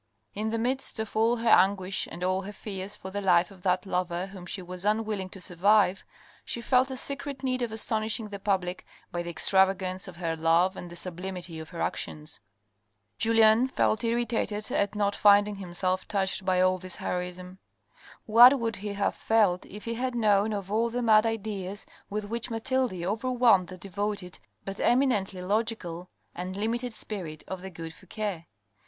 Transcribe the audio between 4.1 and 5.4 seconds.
whom she was unwilling to